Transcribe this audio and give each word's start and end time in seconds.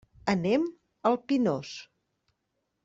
Anem 0.31 0.65
al 1.11 1.21
Pinós. 1.31 1.77